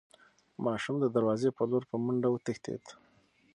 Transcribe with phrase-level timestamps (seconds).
[0.65, 2.83] ماشوم د دروازې په لور په منډه وتښتېد.